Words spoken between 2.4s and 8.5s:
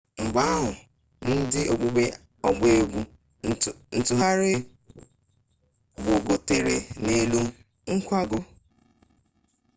ọgba egwu ntụgharị gbogotere n'elu nkwago